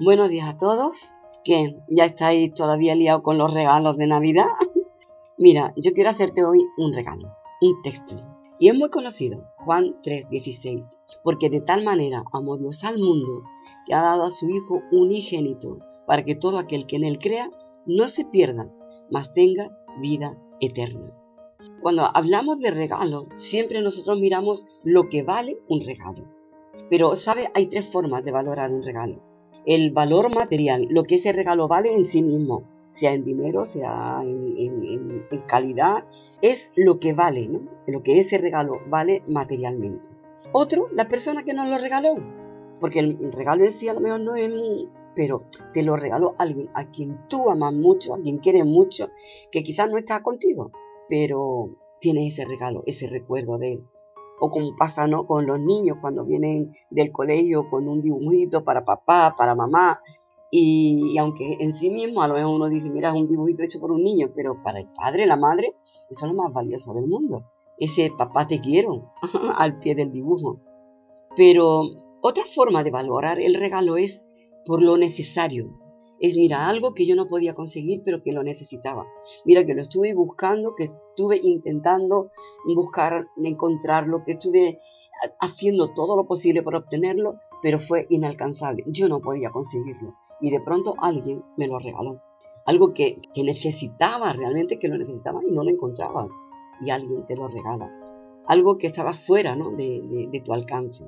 Buenos 0.00 0.28
días 0.28 0.48
a 0.48 0.58
todos. 0.58 1.08
¿Qué? 1.44 1.76
¿Ya 1.86 2.06
estáis 2.06 2.52
todavía 2.52 2.96
liados 2.96 3.22
con 3.22 3.38
los 3.38 3.54
regalos 3.54 3.96
de 3.96 4.08
Navidad? 4.08 4.48
Mira, 5.38 5.72
yo 5.76 5.92
quiero 5.92 6.10
hacerte 6.10 6.44
hoy 6.44 6.66
un 6.78 6.92
regalo, 6.92 7.32
un 7.60 7.80
texto. 7.84 8.16
Y 8.58 8.70
es 8.70 8.74
muy 8.74 8.90
conocido, 8.90 9.44
Juan 9.58 9.94
3:16, 10.02 10.96
porque 11.22 11.48
de 11.48 11.60
tal 11.60 11.84
manera 11.84 12.24
amó 12.32 12.56
Dios 12.56 12.82
al 12.82 12.98
mundo 12.98 13.44
que 13.86 13.94
ha 13.94 14.02
dado 14.02 14.24
a 14.24 14.32
su 14.32 14.50
Hijo 14.50 14.82
unigénito, 14.90 15.78
para 16.08 16.24
que 16.24 16.34
todo 16.34 16.58
aquel 16.58 16.88
que 16.88 16.96
en 16.96 17.04
él 17.04 17.20
crea 17.20 17.48
no 17.86 18.08
se 18.08 18.24
pierda, 18.24 18.68
mas 19.12 19.32
tenga 19.32 19.78
vida 20.00 20.36
eterna. 20.58 21.06
Cuando 21.80 22.10
hablamos 22.12 22.58
de 22.58 22.72
regalo, 22.72 23.28
siempre 23.36 23.80
nosotros 23.80 24.18
miramos 24.18 24.66
lo 24.82 25.08
que 25.08 25.22
vale 25.22 25.56
un 25.68 25.82
regalo. 25.82 26.24
Pero, 26.90 27.14
¿sabe? 27.14 27.48
Hay 27.54 27.68
tres 27.68 27.88
formas 27.88 28.24
de 28.24 28.32
valorar 28.32 28.72
un 28.72 28.82
regalo 28.82 29.33
el 29.66 29.90
valor 29.90 30.34
material, 30.34 30.86
lo 30.90 31.04
que 31.04 31.16
ese 31.16 31.32
regalo 31.32 31.68
vale 31.68 31.92
en 31.92 32.04
sí 32.04 32.22
mismo, 32.22 32.64
sea 32.90 33.12
en 33.12 33.24
dinero, 33.24 33.64
sea 33.64 34.20
en, 34.22 35.24
calidad, 35.46 36.04
es 36.42 36.72
lo 36.76 37.00
que 37.00 37.12
vale, 37.12 37.48
¿no? 37.48 37.62
lo 37.86 38.02
que 38.02 38.18
ese 38.18 38.38
regalo 38.38 38.80
vale 38.88 39.22
materialmente. 39.28 40.08
Otro, 40.52 40.88
la 40.92 41.08
persona 41.08 41.42
que 41.42 41.54
nos 41.54 41.68
lo 41.68 41.78
regaló, 41.78 42.16
porque 42.80 43.00
el 43.00 43.32
regalo 43.32 43.64
en 43.64 43.72
sí 43.72 43.88
a 43.88 43.94
lo 43.94 44.00
mejor 44.00 44.20
no 44.20 44.36
es 44.36 44.50
pero 45.16 45.44
te 45.72 45.84
lo 45.84 45.96
regaló 45.96 46.34
alguien 46.38 46.68
a 46.74 46.90
quien 46.90 47.28
tú 47.28 47.48
amas 47.48 47.72
mucho, 47.72 48.14
a 48.14 48.20
quien 48.20 48.38
quieres 48.38 48.66
mucho, 48.66 49.10
que 49.52 49.62
quizás 49.62 49.88
no 49.88 49.96
está 49.96 50.22
contigo, 50.22 50.72
pero 51.08 51.76
tiene 52.00 52.26
ese 52.26 52.44
regalo, 52.44 52.82
ese 52.86 53.06
recuerdo 53.06 53.56
de 53.58 53.74
él 53.74 53.84
o 54.40 54.50
como 54.50 54.76
pasa 54.76 55.06
¿no? 55.06 55.26
con 55.26 55.46
los 55.46 55.60
niños 55.60 55.98
cuando 56.00 56.24
vienen 56.24 56.72
del 56.90 57.12
colegio 57.12 57.68
con 57.70 57.88
un 57.88 58.02
dibujito 58.02 58.64
para 58.64 58.84
papá, 58.84 59.34
para 59.36 59.54
mamá, 59.54 60.00
y, 60.56 61.18
aunque 61.18 61.56
en 61.58 61.72
sí 61.72 61.90
mismo 61.90 62.22
a 62.22 62.28
lo 62.28 62.34
mejor 62.34 62.54
uno 62.54 62.68
dice, 62.68 62.88
mira, 62.88 63.08
es 63.08 63.16
un 63.16 63.26
dibujito 63.26 63.64
hecho 63.64 63.80
por 63.80 63.90
un 63.90 64.04
niño, 64.04 64.30
pero 64.36 64.62
para 64.62 64.78
el 64.78 64.86
padre, 64.86 65.26
la 65.26 65.36
madre, 65.36 65.74
eso 66.08 66.26
es 66.26 66.32
lo 66.32 66.40
más 66.40 66.52
valioso 66.52 66.94
del 66.94 67.08
mundo. 67.08 67.42
Ese 67.76 68.12
papá 68.16 68.46
te 68.46 68.60
quiero 68.60 69.10
al 69.56 69.80
pie 69.80 69.96
del 69.96 70.12
dibujo. 70.12 70.60
Pero 71.34 71.82
otra 72.22 72.44
forma 72.44 72.84
de 72.84 72.92
valorar 72.92 73.40
el 73.40 73.54
regalo 73.54 73.96
es 73.96 74.24
por 74.64 74.80
lo 74.80 74.96
necesario, 74.96 75.76
es, 76.20 76.36
mira, 76.36 76.68
algo 76.68 76.94
que 76.94 77.06
yo 77.06 77.16
no 77.16 77.28
podía 77.28 77.54
conseguir, 77.54 78.02
pero 78.04 78.22
que 78.22 78.32
lo 78.32 78.42
necesitaba. 78.42 79.06
Mira, 79.44 79.64
que 79.64 79.74
lo 79.74 79.82
estuve 79.82 80.14
buscando, 80.14 80.74
que 80.74 80.84
estuve 80.84 81.38
intentando 81.42 82.30
buscar, 82.74 83.28
encontrarlo, 83.42 84.24
que 84.24 84.32
estuve 84.32 84.78
haciendo 85.40 85.92
todo 85.92 86.16
lo 86.16 86.26
posible 86.26 86.62
por 86.62 86.76
obtenerlo, 86.76 87.40
pero 87.62 87.78
fue 87.78 88.06
inalcanzable. 88.10 88.84
Yo 88.86 89.08
no 89.08 89.20
podía 89.20 89.50
conseguirlo. 89.50 90.14
Y 90.40 90.50
de 90.50 90.60
pronto 90.60 90.94
alguien 90.98 91.42
me 91.56 91.66
lo 91.66 91.78
regaló. 91.78 92.20
Algo 92.66 92.94
que, 92.94 93.20
necesitaba 93.36 94.32
realmente, 94.32 94.78
que 94.78 94.88
lo 94.88 94.96
necesitaba 94.96 95.40
y 95.46 95.50
no 95.50 95.64
lo 95.64 95.70
encontrabas. 95.70 96.28
Y 96.80 96.90
alguien 96.90 97.24
te 97.26 97.36
lo 97.36 97.48
regala. 97.48 97.90
Algo 98.46 98.78
que 98.78 98.86
estaba 98.86 99.12
fuera 99.12 99.56
de, 99.56 100.28
de 100.30 100.40
tu 100.40 100.52
alcance. 100.52 101.06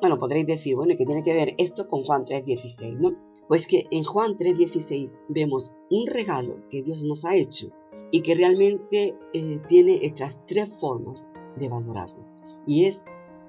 Bueno, 0.00 0.18
podréis 0.18 0.46
decir, 0.46 0.76
bueno, 0.76 0.94
¿qué 0.96 1.06
tiene 1.06 1.22
que 1.22 1.32
ver 1.32 1.54
esto 1.58 1.88
con 1.88 2.04
Juan 2.04 2.24
3.16? 2.24 2.98
¿no? 2.98 3.35
Pues 3.48 3.66
que 3.66 3.86
en 3.90 4.04
Juan 4.04 4.36
3:16 4.36 5.20
vemos 5.28 5.72
un 5.90 6.06
regalo 6.06 6.68
que 6.68 6.82
Dios 6.82 7.04
nos 7.04 7.24
ha 7.24 7.36
hecho 7.36 7.68
y 8.10 8.22
que 8.22 8.34
realmente 8.34 9.16
eh, 9.32 9.60
tiene 9.68 10.00
estas 10.02 10.44
tres 10.46 10.68
formas 10.80 11.26
de 11.56 11.68
valorarlo. 11.68 12.24
Y 12.66 12.84
es 12.86 13.02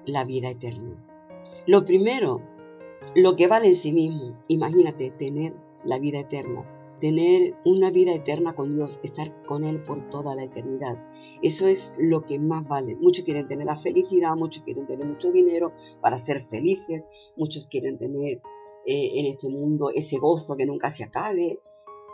la 0.06 0.24
vida 0.24 0.50
eterna. 0.50 1.04
Lo 1.66 1.84
primero, 1.84 2.40
lo 3.14 3.36
que 3.36 3.48
vale 3.48 3.68
en 3.68 3.76
sí 3.76 3.92
mismo, 3.92 4.36
imagínate 4.48 5.10
tener 5.10 5.54
la 5.84 5.98
vida 5.98 6.20
eterna, 6.20 6.64
tener 7.00 7.54
una 7.64 7.90
vida 7.90 8.12
eterna 8.12 8.52
con 8.52 8.74
Dios, 8.74 9.00
estar 9.02 9.44
con 9.44 9.64
Él 9.64 9.82
por 9.82 10.08
toda 10.10 10.34
la 10.34 10.44
eternidad. 10.44 10.98
Eso 11.42 11.68
es 11.68 11.94
lo 11.98 12.24
que 12.24 12.38
más 12.38 12.66
vale. 12.68 12.96
Muchos 12.96 13.24
quieren 13.24 13.48
tener 13.48 13.66
la 13.66 13.76
felicidad, 13.76 14.34
muchos 14.36 14.62
quieren 14.62 14.86
tener 14.86 15.06
mucho 15.06 15.30
dinero 15.30 15.72
para 16.00 16.18
ser 16.18 16.40
felices, 16.40 17.06
muchos 17.36 17.66
quieren 17.66 17.98
tener 17.98 18.42
eh, 18.90 19.20
en 19.20 19.26
este 19.26 19.50
mundo 19.50 19.90
ese 19.94 20.16
gozo 20.16 20.56
que 20.56 20.64
nunca 20.64 20.90
se 20.90 21.04
acabe, 21.04 21.60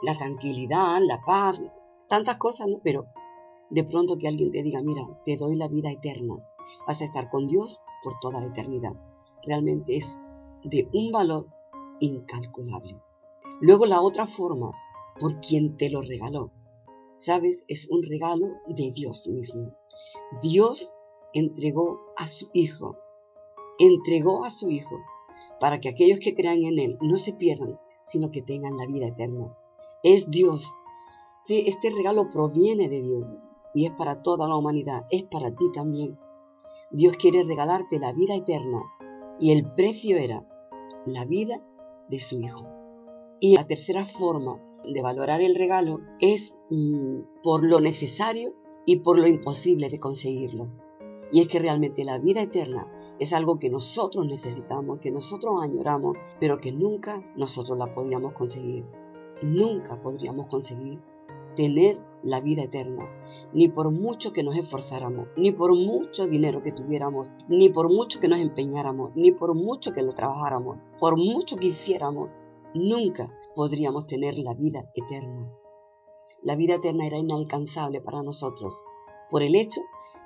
la 0.03 0.19
tranquilidad, 0.19 0.99
la 1.03 1.23
paz, 1.25 1.61
tantas 2.09 2.37
cosas, 2.37 2.67
¿no? 2.67 2.81
Pero 2.83 3.07
de 3.71 3.85
pronto 3.85 4.19
que 4.19 4.27
alguien 4.27 4.51
te 4.51 4.61
diga, 4.61 4.83
mira, 4.83 5.03
te 5.25 5.37
doy 5.37 5.55
la 5.55 5.69
vida 5.69 5.93
eterna, 5.93 6.35
vas 6.85 7.01
a 7.01 7.05
estar 7.05 7.31
con 7.31 7.47
Dios 7.47 7.79
por 8.03 8.15
toda 8.21 8.41
la 8.41 8.49
eternidad. 8.49 8.93
Realmente 9.45 9.97
es 9.97 10.19
de 10.65 10.89
un 10.93 11.13
valor 11.13 11.47
incalculable. 12.01 13.01
Luego 13.61 13.87
la 13.87 14.03
otra 14.03 14.27
forma, 14.27 14.73
por 15.21 15.39
quien 15.39 15.77
te 15.77 15.91
lo 15.91 16.03
regaló. 16.03 16.51
¿Sabes? 17.19 17.63
Es 17.69 17.89
un 17.89 18.03
regalo 18.03 18.49
de 18.67 18.91
Dios 18.91 19.29
mismo. 19.29 19.71
Dios 20.43 20.93
entregó 21.35 22.01
a 22.17 22.27
su 22.27 22.51
Hijo. 22.53 22.97
Entregó 23.79 24.45
a 24.45 24.51
su 24.51 24.69
Hijo 24.71 24.97
para 25.61 25.81
que 25.81 25.89
aquellos 25.89 26.19
que 26.19 26.35
crean 26.35 26.63
en 26.65 26.79
Él 26.79 26.99
no 27.01 27.17
se 27.17 27.33
pierdan, 27.33 27.79
sino 28.05 28.31
que 28.31 28.43
tengan 28.43 28.77
la 28.77 28.87
vida 28.87 29.09
eterna. 29.09 29.57
Es 30.03 30.31
Dios. 30.31 30.73
Este 31.49 31.91
regalo 31.91 32.29
proviene 32.31 32.89
de 32.89 33.03
Dios 33.03 33.33
y 33.75 33.87
es 33.87 33.93
para 33.93 34.23
toda 34.23 34.49
la 34.49 34.57
humanidad, 34.57 35.07
es 35.11 35.25
para 35.25 35.55
ti 35.55 35.65
también. 35.73 36.19
Dios 36.91 37.17
quiere 37.17 37.45
regalarte 37.45 37.99
la 37.99 38.13
vida 38.13 38.35
eterna 38.35 38.83
y 39.41 39.53
el 39.53 39.73
precio 39.75 40.17
era 40.17 40.47
la 41.07 41.25
vida 41.25 41.63
de 42.09 42.21
su 42.21 42.41
Hijo. 42.41 42.69
Y 43.41 43.57
la 43.57 43.67
tercera 43.67 44.05
forma 44.05 44.61
de 44.85 45.03
valorar 45.03 45.41
el 45.41 45.55
regalo 45.55 46.01
es 46.21 46.55
mm, 46.71 47.43
por 47.43 47.65
lo 47.65 47.81
necesario 47.81 48.55
y 48.87 49.01
por 49.01 49.19
lo 49.19 49.27
imposible 49.27 49.89
de 49.89 49.99
conseguirlo. 49.99 50.69
Y 51.33 51.41
es 51.41 51.49
que 51.49 51.59
realmente 51.59 52.05
la 52.05 52.19
vida 52.19 52.43
eterna 52.43 52.87
es 53.19 53.33
algo 53.33 53.59
que 53.59 53.71
nosotros 53.71 54.27
necesitamos, 54.27 55.01
que 55.01 55.11
nosotros 55.11 55.63
añoramos, 55.63 56.17
pero 56.41 56.59
que 56.59 56.73
nunca 56.73 57.23
nosotros 57.37 57.79
la 57.79 57.93
podíamos 57.93 58.33
conseguir. 58.35 58.85
Nunca 59.43 60.01
podríamos 60.01 60.47
conseguir 60.47 61.01
tener 61.55 61.99
la 62.23 62.41
vida 62.41 62.63
eterna, 62.63 63.09
ni 63.53 63.69
por 63.69 63.91
mucho 63.91 64.33
que 64.33 64.43
nos 64.43 64.57
esforzáramos, 64.57 65.29
ni 65.37 65.53
por 65.53 65.75
mucho 65.75 66.27
dinero 66.27 66.63
que 66.63 66.73
tuviéramos, 66.73 67.33
ni 67.49 67.69
por 67.69 67.93
mucho 67.93 68.19
que 68.19 68.29
nos 68.29 68.41
empeñáramos, 68.41 69.13
ni 69.15 69.31
por 69.31 69.55
mucho 69.55 69.93
que 69.93 70.03
lo 70.03 70.15
trabajáramos, 70.15 70.79
por 70.99 71.19
mucho 71.19 71.57
que 71.57 71.69
hiciéramos, 71.69 72.31
nunca 72.75 73.31
podríamos 73.55 74.07
tener 74.07 74.39
la 74.39 74.55
vida 74.55 74.91
eterna. 74.95 75.51
La 76.43 76.57
vida 76.57 76.75
eterna 76.75 77.07
era 77.07 77.19
inalcanzable 77.19 78.01
para 78.01 78.23
nosotros 78.23 78.85
por 79.31 79.43
el 79.43 79.55
hecho 79.55 79.81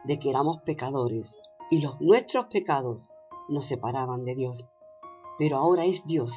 de 0.04 0.19
que 0.19 0.31
éramos 0.31 0.62
pecadores 0.62 1.36
y 1.70 1.81
los 1.81 2.00
nuestros 2.00 2.47
pecados 2.47 3.10
nos 3.48 3.66
separaban 3.66 4.25
de 4.25 4.34
Dios. 4.34 4.69
Pero 5.38 5.56
ahora 5.56 5.84
es 5.84 6.04
Dios 6.04 6.32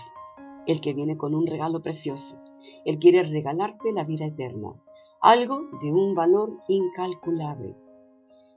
el 0.68 0.82
que 0.82 0.94
viene 0.94 1.18
con 1.18 1.36
un 1.36 1.48
regalo 1.48 1.82
precioso. 1.82 2.38
Él 2.86 3.00
quiere 3.00 3.24
regalarte 3.24 3.92
la 3.92 4.04
vida 4.04 4.26
eterna, 4.26 4.80
algo 5.20 5.62
de 5.82 5.92
un 5.92 6.14
valor 6.16 6.58
incalculable, 6.68 7.76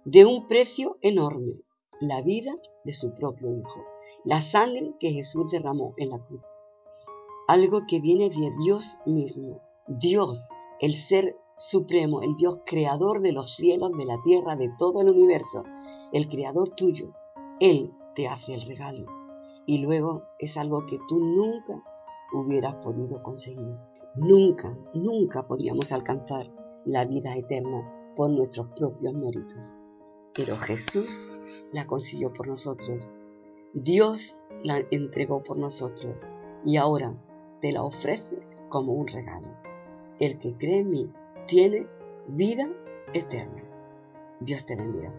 de 0.04 0.24
un 0.26 0.46
precio 0.46 0.98
enorme, 1.00 1.54
la 2.00 2.20
vida 2.20 2.54
de 2.84 2.92
su 2.92 3.14
propio 3.14 3.56
Hijo, 3.56 3.84
la 4.24 4.40
sangre 4.40 4.94
que 5.00 5.10
Jesús 5.10 5.50
derramó 5.50 5.94
en 5.96 6.10
la 6.10 6.18
cruz. 6.18 6.42
Algo 7.48 7.82
que 7.86 8.00
viene 8.00 8.30
de 8.30 8.50
Dios 8.62 8.96
mismo, 9.06 9.60
Dios, 9.86 10.46
el 10.80 10.94
ser 10.94 11.36
supremo, 11.56 12.22
el 12.22 12.34
Dios 12.34 12.60
creador 12.66 13.20
de 13.20 13.32
los 13.32 13.54
cielos, 13.56 13.92
de 13.96 14.04
la 14.04 14.20
tierra, 14.22 14.56
de 14.56 14.72
todo 14.78 15.02
el 15.02 15.10
universo, 15.10 15.64
el 16.12 16.28
creador 16.28 16.70
tuyo, 16.70 17.12
Él 17.60 17.92
te 18.14 18.28
hace 18.28 18.54
el 18.54 18.62
regalo. 18.62 19.06
Y 19.66 19.78
luego 19.78 20.24
es 20.38 20.56
algo 20.56 20.84
que 20.86 20.98
tú 21.08 21.18
nunca 21.18 21.82
hubieras 22.32 22.74
podido 22.76 23.22
conseguir. 23.22 23.76
Nunca, 24.16 24.76
nunca 24.94 25.46
podríamos 25.46 25.90
alcanzar 25.92 26.50
la 26.84 27.04
vida 27.04 27.36
eterna 27.36 28.12
por 28.14 28.30
nuestros 28.30 28.68
propios 28.76 29.14
méritos. 29.14 29.74
Pero 30.34 30.56
Jesús 30.56 31.28
la 31.72 31.86
consiguió 31.86 32.32
por 32.32 32.48
nosotros. 32.48 33.12
Dios 33.72 34.36
la 34.62 34.82
entregó 34.90 35.42
por 35.42 35.56
nosotros 35.56 36.16
y 36.64 36.76
ahora 36.76 37.16
te 37.60 37.72
la 37.72 37.82
ofrece 37.82 38.38
como 38.68 38.92
un 38.92 39.06
regalo. 39.06 39.48
El 40.20 40.38
que 40.38 40.56
cree 40.56 40.80
en 40.80 40.90
mí 40.90 41.12
tiene 41.46 41.86
vida 42.28 42.68
eterna. 43.12 43.62
Dios 44.40 44.64
te 44.66 44.76
bendiga. 44.76 45.12